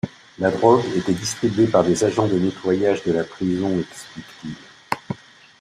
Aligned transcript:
La 0.39 0.49
drogue 0.49 0.83
était 0.97 1.13
distribuée 1.13 1.67
par 1.67 1.83
des 1.83 2.03
agents 2.03 2.25
de 2.27 2.39
nettoyage 2.39 3.03
de 3.03 3.11
la 3.11 3.23
prison, 3.23 3.77
explique-t-il. 3.79 4.53